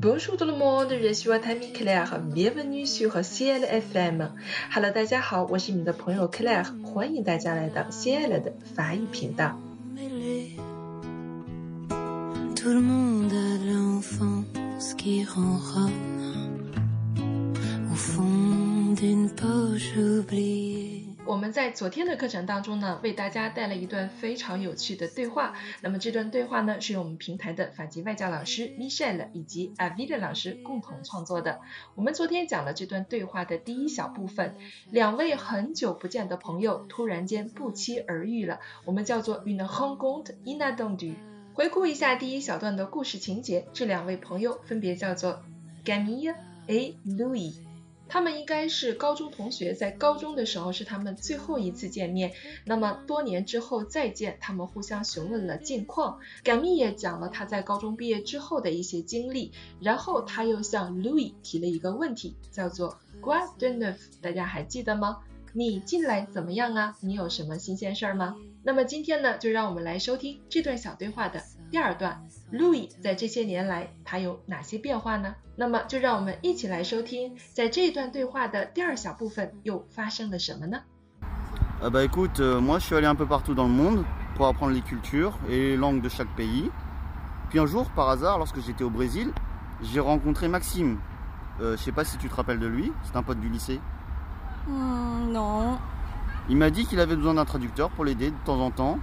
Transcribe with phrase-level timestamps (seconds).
[0.00, 2.20] Bonjour tout le monde, je suis votre amie Claire.
[2.32, 4.30] Bienvenue sur Ciel FM.
[4.72, 9.58] Hello，大家好，我是你们的朋友 Claire，欢迎大家来到 Ciel 的法语频道。
[12.54, 15.90] Tout le monde a de l'enfance qui ronronne
[17.90, 21.06] au fond d'une poche oubliée.
[21.28, 25.52] 我们在昨天的课程当中呢，为大家带了一段非常有趣的对话。
[25.82, 31.60] 那么这段对话呢，是由我们平台的法籍外教老师 Michelle 以及 Avida 老师共同创作的。
[31.96, 34.56] 我们昨天讲了这段对话的第一小部分，
[34.90, 41.16] 两位很久不见的朋友突然间不期而遇了，我们叫做 une rencontre inattendue。
[41.52, 45.42] 回顾一下第一小段的故事情节，这两位朋友分别叫做
[45.84, 46.32] Gamil
[46.66, 46.72] 和
[47.04, 47.67] Louis。
[48.08, 52.32] 他们应该是高中同学，在高中的时候是他们最后一次见面。
[52.64, 56.18] 那么多年之后再见，他们互相询问了近况。
[56.42, 65.18] 甘蜜也讲了他在高中毕业之后的一些经历，然后他又向 Louis 提了一个问题，叫做 “Quoi de neuf？” 大家还记得吗？
[65.52, 66.96] 你近来怎么样啊？
[67.00, 68.36] 你有什么新鲜事儿吗？
[68.62, 72.21] 那么今天呢，就让我们来收听这段小对话的第二段。
[72.51, 75.35] Louis 在这些年来他有哪些变化呢？
[75.55, 80.81] 那么就让我们一起来收听，在这段对话的第二小部分又发生了什么呢？
[81.81, 84.47] Ah bah écoute, euh, moi je suis allé un peu partout dans le monde pour
[84.47, 86.71] apprendre les cultures et les langues de chaque pays.
[87.49, 89.31] Puis un jour, par hasard, lorsque j'étais au Brésil,
[89.81, 90.97] j'ai rencontré Maxime.
[91.59, 93.79] Euh, je sais pas si tu te rappelles de lui, c'est un pote du lycée.
[94.65, 95.77] Hmm, non.
[96.49, 98.97] Il m'a dit qu'il avait besoin d'un traducteur pour l'aider de temps en temps.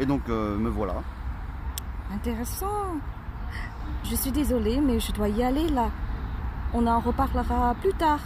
[0.00, 0.94] Et donc euh, me voilà.
[2.11, 2.95] Intéressant.
[4.03, 5.89] Je suis désolée, mais je dois y aller là.
[6.73, 8.19] On en reparlera plus tard.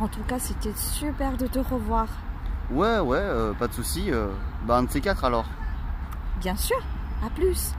[0.00, 2.06] En tout cas, c'était super de te revoir.
[2.70, 4.12] Ouais, ouais, euh, pas de souci.
[4.12, 4.28] euh,
[4.64, 5.46] bah un de ces quatre alors.
[6.40, 6.76] Bien sûr.
[7.24, 7.72] À plus.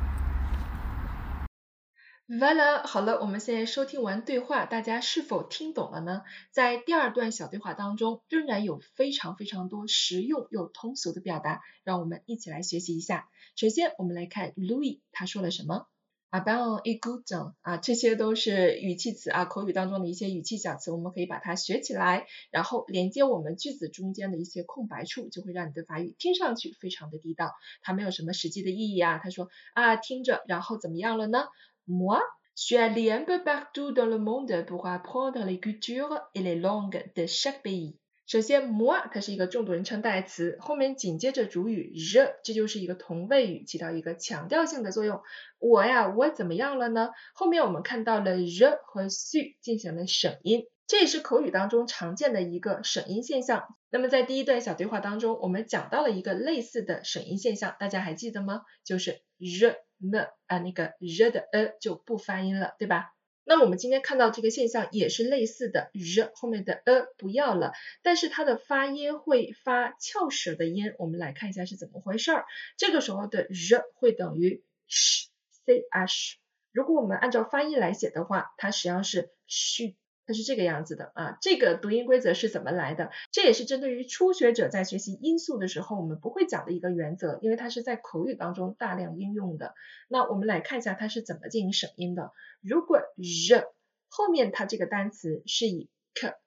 [2.30, 6.22] Voilà，好了，我们现在收听完对话，大家是否听懂了呢？
[6.52, 13.28] 在第二段小对话当中，仍然有非常非常多实用又通俗的表达，让我们一起来学习一下。
[13.56, 15.88] 首先，我们来看 Louis 他说了什么。
[16.30, 27.56] 啊 b on e g o o d 啊，这些都是语气词啊，口语当中的一些语气小词，我们可以把它学起来，然后连接我们句子中间的一些空白处，就会让你的法语听上去非常的地道。
[27.82, 29.18] 它没有什么实际的意义啊。
[29.18, 31.48] 他说啊，听着，然后怎么样了呢
[31.90, 32.22] ？Moi,
[32.56, 36.56] je suis allé un peu partout dans le monde pour apprendre les cultures et les
[36.56, 37.98] langues de chaque pays.
[38.28, 45.20] 首先，moi 它是一个重读人称代词，后面紧接着主语 je，这就是一个同位语，起到一个强调性的作用。
[45.58, 47.10] 我呀，我怎么样了呢？
[47.34, 53.64] 后面我们看到了 je 和 su 进行了省音，这也是口语当中常见的一个省音现象。
[53.90, 58.62] 那么在第一段小对话当中，我们讲到了一个类似的省音现象，大家还记得吗？
[58.86, 63.14] 就是 je ne 啊，那个 je 的 e 就不发音了，对吧？
[63.44, 67.74] 那我们今天看到这个现象也是类似的，je 后面的 e 不要了，
[68.04, 72.46] 但是它的发音会发翘舌的音，我们来看一下是怎么回事儿。
[72.78, 75.26] 这个时候的 je 会等于 sh
[75.66, 76.38] c h，
[76.72, 79.96] 如果我们按照发音来写的话，它实际上是 sh。
[80.30, 83.10] 它是这个样子的啊，这个读音规则是怎么来的？
[83.32, 89.74] 这也是针对于初学者在学习音素的时候，我们不会讲的一个原则，因为它是在口语当中大量应用的。
[90.08, 92.32] 那我们来看一下它是怎么进行省音的。
[92.62, 93.72] 如果 je
[94.08, 96.38] 后面它这个单词是以 k、f、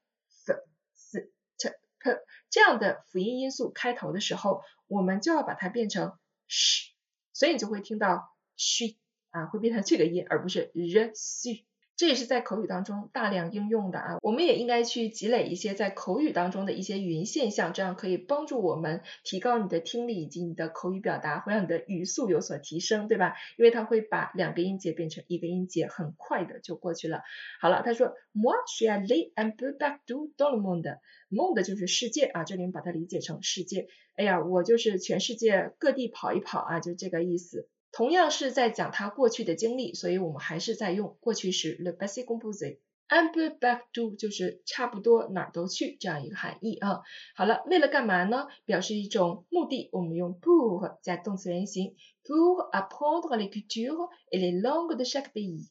[0.95, 1.69] s、t、
[1.99, 6.17] p 这样的辅音音素开头的时候，我们就要把它变成
[6.49, 6.91] sh，
[7.33, 8.95] 所以你就会听到 she
[9.31, 10.71] 啊，会变成这个音，而不是
[11.17, 11.65] suis。
[11.95, 23.35] 这也是在口语当中大量应用的啊，我们也应该去积累一些在口语当中的一些语音现象，这样可以帮助我们提高你的听力以及你的口语表达，会让你的语速有所提升，对吧？
[23.57, 27.23] 因为它会把两个音节变成一个音节，很快的就过去了。
[27.61, 33.87] 好了，他说，Moi je suis allé un peu partout dans le monde，monde 就是世界啊，这里面把它理解成世界。
[34.17, 37.69] 哎呀，我就是全世界各地跑一跑啊，就这个意思。
[37.93, 42.79] 同样是在讲他过去的经历，所以我们还是在用过去时 le passé composé。
[43.09, 47.03] un peu partout 就是差不多哪儿都去这样一个含义啊。
[47.37, 48.47] 好了，为了干嘛呢？
[48.65, 51.95] 表示一种目的，我们用 pour 加动词原形
[52.25, 55.69] ，pour apprendre les cultures et les langues de chaque pays。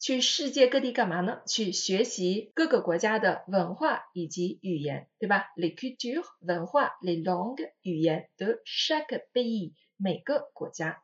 [0.00, 1.42] 去世界各地干嘛呢？
[1.46, 11.00] 去学习各个国家的文化以及语言，对吧？les cultures 文化，les langues 语言的 chaque pays 每个国家。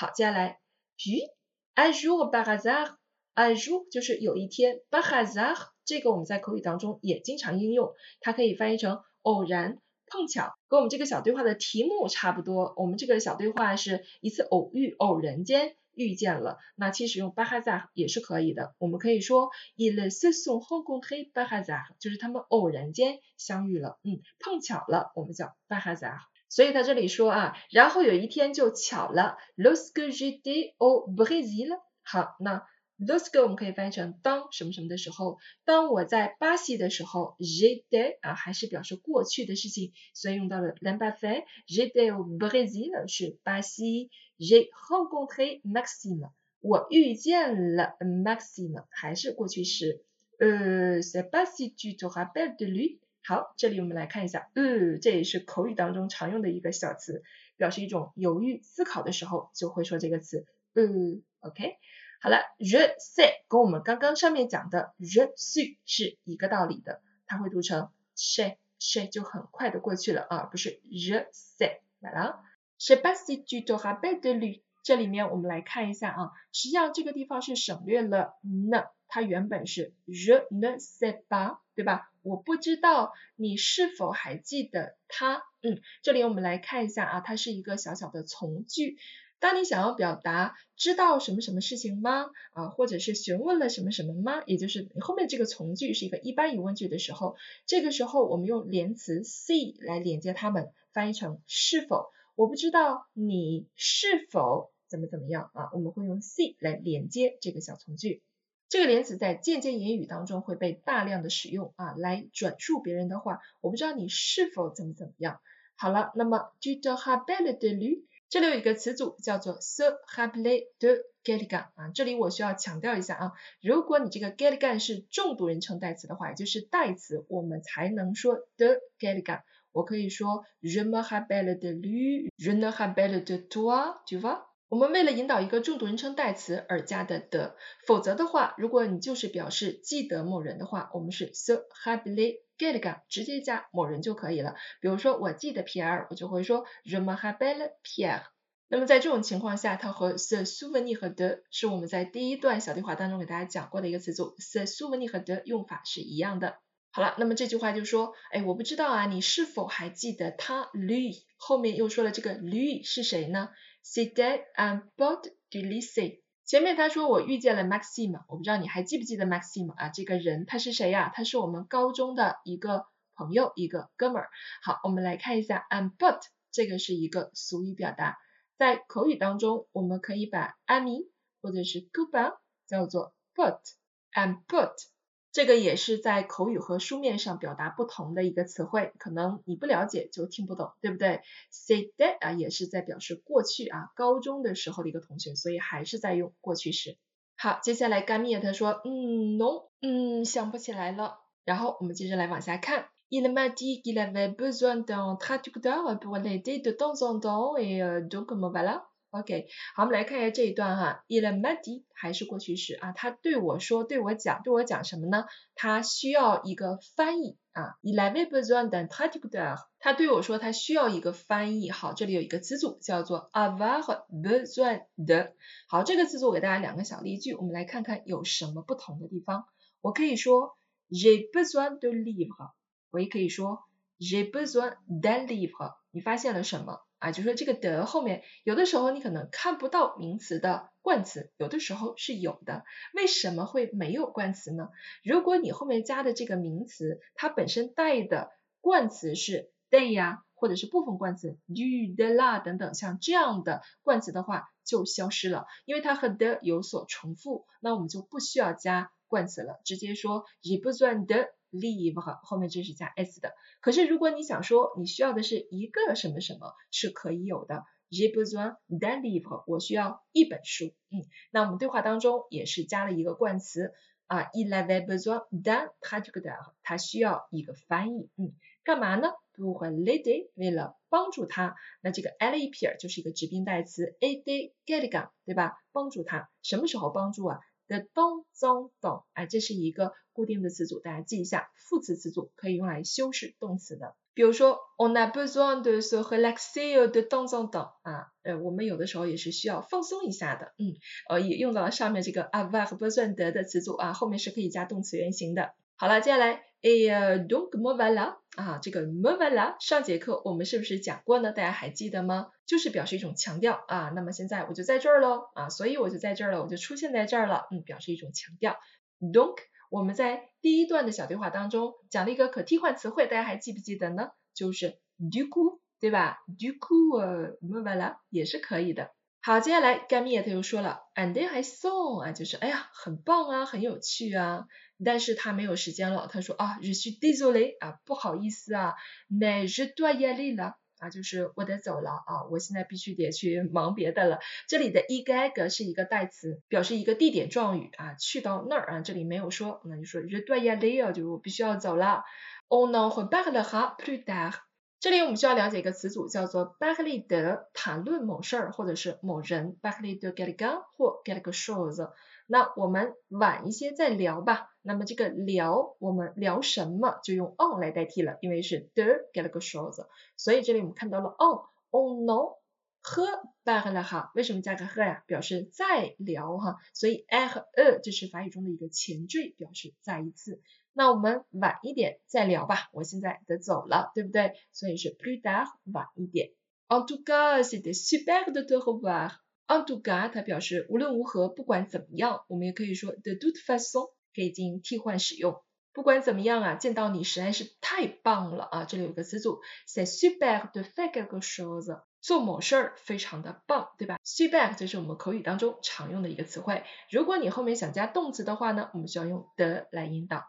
[0.00, 0.60] 好，接下来
[1.06, 1.26] ，u
[1.74, 12.74] un jour par hasard，un jour 就是有一天，par hasard 这个我们在口语当中也经常应用，它可以翻译成偶然、碰巧跟我们这个小对话的题目差不多。
[12.76, 16.58] 我们这个小对话是一次偶遇，偶然间遇见了。
[16.76, 18.76] 那其实用 par hasard 也是可以的。
[18.78, 26.20] 我们可以说 ils se sont rencontrés par hasard，就是他们偶然间相遇了，嗯，碰巧了，我们叫 par hasard。
[26.48, 31.78] 所以他这里说啊，然后有一天就巧了，lorsque j'étais au Brésil。
[32.02, 32.64] 好，那
[32.98, 41.44] lorsque 我们可以翻译成当什么什么的时候，当我在巴西的时候，j'étais 啊还是表示过去的事情，所以用到了 l'imparfait。
[41.68, 46.30] j'étais au Brésil 是巴西，j'ai rencontré Maxime，
[46.60, 50.02] 我遇见了 Maxime 还是过去时。
[50.40, 53.00] 呃，c'est pas si tu te rappelles de lui。
[53.28, 57.22] 好，这里我们来看一下，嗯，这也是口语当中常用的一个小词，
[57.58, 61.76] 表示一种犹豫思考的时候就会说这个词，嗯，OK。
[62.22, 72.40] 好了，je sais 跟我们刚刚上面讲的 je suis 是一个道理的，它会读成 she she 就很快的过去了啊，不是 je sais 来了
[72.78, 74.62] ，je pas si tu te rappelles de lui。
[74.82, 82.10] 这里面我们来看一下啊，实际上这个地方是省略了 ne，它原本是 je ne sais pas，对吧？
[82.28, 88.98] 我不知道你是否还记得他，嗯，这里我们来看一下啊，它是一个小小的从句。
[89.40, 92.26] 当你想要表达知道什么什么事情吗？
[92.52, 94.42] 啊，或者是询问了什么什么吗？
[94.46, 102.10] 也就是你后面这个从句是一个一般疑问句的时候，这个时候我们用连词 see 来连接它们，翻译成是否。
[102.34, 108.22] 我不知道你是否怎么怎么样啊，我们会用 see 来连接这个小从句。
[108.68, 113.40] 这个连词在间接言语当中会被大量的使用啊，来转述别人的话。
[113.60, 115.40] 我不知道你是否怎么怎么样。
[115.74, 118.04] 好了，那么 tu te rappelles de lui？
[118.28, 119.84] 这里有一个词组叫做 se
[120.14, 123.32] rappeler de quelqu'un 啊，这里我需要强调一下啊，
[123.62, 129.40] 如果你这个 quelqu'un 是重读人称代词的话，也就是代词，我们才能说 de quelqu'un。
[129.72, 134.47] 我可以说 je me rappelle de lui，je ne rappelle de toi，tu vois？
[134.68, 137.56] 我们为了引导一个重读人称代词而加的的，
[137.86, 144.56] 否则的话，如果你就是表示记得某人的话，我们是 se rappeler quelqu'un，直接加某人就可以了。
[144.82, 148.24] 比如说我记得 Pierre，，我就会说 je me rappelle Pierre。
[148.68, 156.58] 那么在这种情况下，它和 se souvenir 和 de 是我们在第一段小对话当中给大家讲过的一个词组，se souvenir 和 de 用法是一样的。
[156.90, 161.22] 好了，那么这句话就说，哎，我不知道啊，你是否还记得他 lui？
[161.38, 163.48] 后面又说了这个 lui 是谁呢
[163.90, 166.22] ？C'était un pote du lycée。
[166.44, 169.88] 前面他说我遇见了 Maxime，我不知道你还记不记得 Maxime 啊？
[169.88, 171.10] 这个人他是谁呀？
[171.14, 174.28] 他是我们高中的一个朋友，一个哥们儿。
[174.62, 176.20] 好，我们来看一下 un pote，
[176.52, 178.18] 这个是一个俗语表达，
[178.58, 181.08] 在口语当中，我们可以把 ami
[181.40, 182.36] 或者是 copain
[182.66, 184.97] 叫做 pote，un pote。
[185.38, 191.20] 这个也是在口语和书面上表达不同的一个词汇，可能你不了解就听不懂，对不对
[191.52, 196.96] ？Say that 啊，也是在表示过去啊，高中的时候的一个同学，所以还是在用过去时。
[197.36, 201.20] 好，接下来甘蜜他说，嗯，no，嗯，想不起来了。
[201.44, 208.34] 然后我们接着来往下看，Il m'a dit qu'il avait besoin d'un traducteur pour l'aider de temps en temps et donc
[208.34, 208.87] me voilà。
[209.10, 215.24] OK，好，我们来看一下这一段哈，il m'a dit 还是过去时啊，他对我说，对我讲，对我讲什么呢？
[215.54, 219.56] 他需要一个翻译啊，il avait besoin d'un traducteur。
[219.78, 221.70] 他对我说，他需要一个翻译。
[221.70, 225.32] 好，这里有一个词组叫做 avoir besoin de。
[225.68, 229.46] 好，这个词组我给大家两个小例句，我们来看看有什么不同的地方。
[229.80, 230.58] 我可以说
[230.90, 232.52] j'ai besoin de livre，
[232.90, 233.60] 我也可以说
[233.98, 235.76] j'ai besoin d'un livre。
[235.92, 236.82] 你发现了什么？
[236.98, 242.64] 啊，就说这个的后面，有的时候你可能看不到名词的冠词，有的时候是有的。
[242.92, 244.68] 为什么会没有冠词呢？
[245.04, 263.32] 如果你后面加的这个名词，它本身带的冠词是 day 呀，或者是部分冠词 du de la 等等，像这样的冠词的话，就消失了，因为它和的有所重复，那我们就不需要加冠词了，直接说 j'ai besoin de livre，后面这是加 s 的。
[263.60, 267.64] 可是如果你想说你需要的是一个什么什么，是可以有的。
[267.90, 270.74] J'ai besoin d'un livre，我需要一本书。
[270.90, 273.72] 嗯，那我们对话当中也是加了一个冠词
[274.08, 278.10] 啊，il avait besoin d'un traducteur，他需要一个翻译。
[278.16, 281.56] 嗯，干嘛呢？Pour l'aider，为了帮助他。
[281.80, 285.56] 那这个 aider 就是一个指宾代词，aider quelqu'un，对吧？
[285.72, 287.38] 帮助他，什么时候帮助啊？
[287.68, 293.94] 的 don zong dong，哎，这是一个固定的词组，大家记一下，副词词组可以用来修饰动词的。
[294.14, 300.74] 比如说，on a besoin de se relaxer de 东中懂啊，呃，我们有的时候也是需要放松一下的，嗯，
[301.08, 305.52] 呃，也用到了上面这个 avoir besoin de 的词组啊，后面是可以加动词原形的。
[305.76, 311.32] 好了，接下来，et donc me voilà 啊，这个 me voilà 上节课我们是不是讲过呢？
[311.32, 312.28] 大家还记得吗？
[312.46, 313.90] 就是表示一种强调啊。
[313.96, 318.56] 那么现在我就在这儿喽啊，所以我就在这儿了，我就出现在这儿了，嗯，表示一种强调。
[319.00, 319.38] donc
[319.70, 324.12] 我们在第一段的小对话当中讲了一个可替换词汇，大家还记不记得呢？
[324.34, 327.00] 就是 du coup，对吧？du coup
[327.40, 328.92] me voilà 也是可以的。
[329.20, 334.46] 好，接下来 Gamie 他又说了，and 还送啊，就是哎呀，很棒啊，很有趣啊。
[334.84, 338.74] 但是他没有时间了，他说啊，je suis désolé 啊，不好意思啊
[339.10, 344.20] ，mais je dois y aller 了啊，就是我得走了啊，我现在必须得去忙别的了。
[344.46, 352.04] 这里的 y 个是一个代词，表示一个地点状语啊，去到那儿啊，这里没有说，那就说 je dois y aller 就我必须要走了。
[352.48, 354.34] On ne reparlera plus tard。
[354.80, 361.90] 这里我们需要了解一个词组，叫做 parler de 谈论某事儿或者是某人，parler de quelqu'un 或 quelque chose。
[362.28, 364.50] 那我们晚一些再聊吧。
[364.68, 369.86] 那么这个聊，我们聊什么就用 on 来代替了，因为是 de quelque chose。
[370.18, 372.36] 所以这里我们看到了 on，on no
[372.82, 373.06] 和
[373.46, 375.02] back 了哈，为什么加个和呀？
[375.06, 376.58] 表示再聊哈。
[376.74, 380.42] 所以 a 和 e 这是法语中的一个前缀，表示再一次。
[380.74, 384.34] 那我们晚一点再聊吧，我现在得走了，对不对？
[384.52, 386.32] 所以是 plus tard 晚一点。
[386.68, 389.12] En tout cas, c'était super de te revoir.
[389.46, 395.40] En tout cas，它表示无论如何，不管怎么样，我们也可以说 de toute façon，可以进行替换使用。
[395.72, 398.64] 不管怎么样啊，见到你实在是太棒了啊！
[398.64, 406.64] 这里有个词组，c'est super de faire quelque chose，做某事儿非常的棒，对吧？super 就是我们口语当中常用的一个词汇。
[406.90, 410.24] 如果你后面想加动词的话呢，我们需要用 the 来引导。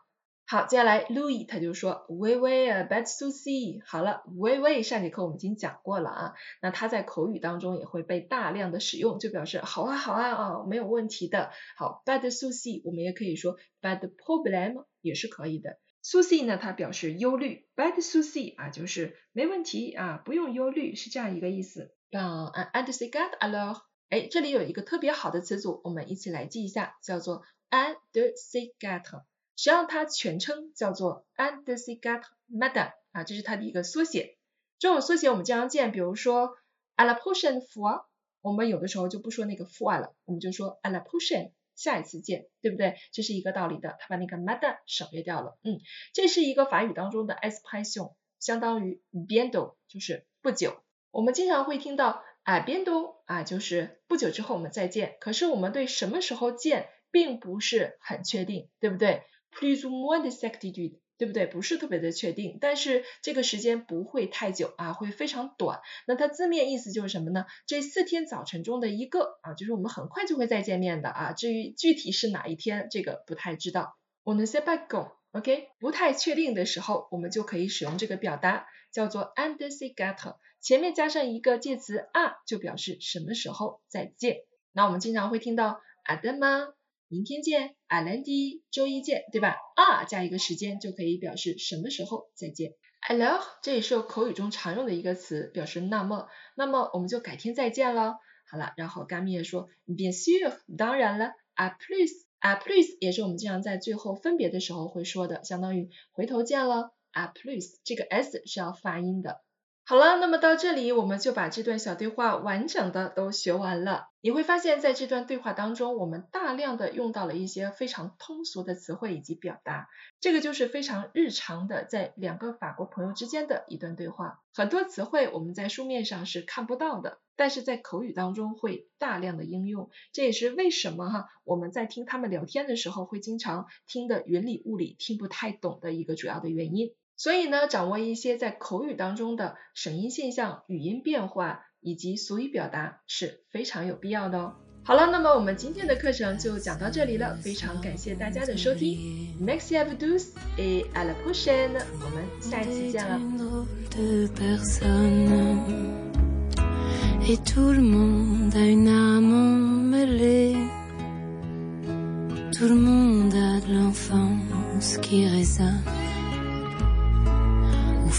[0.51, 3.83] 好，接下来 Louis 他就说，We were bad to see。
[3.85, 11.51] 好了，We we 上节课我们已经讲过了啊，那它在口语当中也会被大量的使用，就表示好啊好啊啊，没有问题的。
[11.77, 15.77] 好，bad to see 我们也可以说 bad problem 也是可以的。
[16.11, 21.93] to see 呢，它表示忧虑，bad to see 啊就是没问题啊，不用忧虑，是这样一个意思。
[22.09, 27.97] 嗯，and say God alors，哎，这里有一个特别好的词组，我们一起来记一下，叫做 and
[28.35, 29.21] say God。
[29.59, 34.37] 实际上它全称叫做 Andesigat Mada 啊，这是它的一个缩写。
[34.77, 36.55] 这种缩写我们经常见，比如说
[36.95, 38.05] a la p o t i o n fois，
[38.39, 42.95] 我们有的时候就不说那个 for 了，我们就说 a la p o t i o n 下一次见，对不对？
[43.11, 45.57] 这是一个道理的，它把那个 Mada 省略掉了。
[45.61, 45.81] 嗯，
[46.13, 50.81] 这是一个法语当中的 expression，相当于 bientôt，就是不久。
[51.11, 55.17] 我们经常会听到 a bientôt 啊，就是不久之后我们再见。
[55.19, 61.45] 可是我们对什么时候见并不是很确定，对不对？Plus ou moins de certitude，对不对？
[61.45, 65.81] 不是特别的确定，但是这个时间不会太久啊，会非常短。
[66.07, 67.45] 那它字面意思就是什么呢？
[67.65, 71.33] 这四天早晨中的一个啊，就是我们很快就会再见面的啊。
[71.33, 73.97] 至于具体是哪一天，这个不太知道。
[74.23, 75.69] On ne sait pas quand，OK？
[75.79, 84.43] 不太确定的时候，我们就可以使用这个表达，叫做 and say get，前面加上一个介词 a、啊，就表示什么时候再见。
[84.71, 86.73] 那我们经常会听到 adama。
[87.11, 89.55] 明天见，I l a n d 周一见，对吧？
[89.75, 92.75] 啊，加一个时间就可以表示什么时候再见。
[93.01, 98.17] Alors，这也是口语中常用的一个词，表示那么，那么我们就改天再见了。
[98.45, 106.93] 好了，然后 Gami 也说，Bien sûr，当然了，A plus，A plus 也是我们经常在最后分别的时候会说的，相当于回头见了。
[107.11, 109.41] A plus，这个 s 是要发音的。
[109.89, 114.09] 好了，那么到这里我们就把这段小对话完整的都学完了。
[114.21, 124.39] 你会发现在这段对话当中，我们大量的用到了一些非常通俗的词汇以及表达，这个就是非常日常的在两个法国朋友之间的一段对话。
[124.53, 129.89] 很多词汇我们在书面上是看不到的，但是在口语当中会大量的应用。
[130.13, 136.93] 这也是为什么哈我们在听他们聊天的时候会经常听得云里雾里，听不太懂的一个主要的原因。
[137.19, 144.53] 所以呢，掌握一些在口语当中的省音现象、语音变化以及俗语表达是非常有必要的哦。
[144.85, 149.35] 好了，那么我们今天的课程就讲到这里了，非常感谢大家的收听。
[149.37, 153.19] Merci à tous et à la prochaine，我们下一期见了。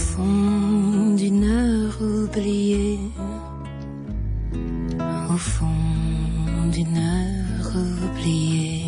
[0.01, 2.99] fond d'une heure oubliée,
[5.29, 5.81] au fond
[6.73, 8.80] d'une heure oubliée.